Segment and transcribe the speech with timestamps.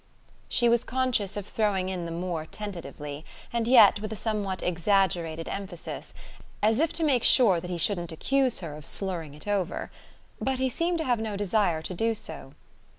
[0.49, 5.47] She was conscious of throwing in the moor tentatively, and yet with a somewhat exaggerated
[5.47, 6.11] emphasis,
[6.63, 9.91] as if to make sure that he shouldn't accuse her of slurring it over.
[10.41, 12.53] But he seemed to have no desire to do so.